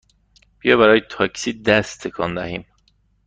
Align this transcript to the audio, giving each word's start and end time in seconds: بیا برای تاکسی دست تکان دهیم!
بیا 0.59 0.77
برای 0.77 1.01
تاکسی 1.09 1.53
دست 1.63 2.07
تکان 2.07 2.33
دهیم! 2.35 2.65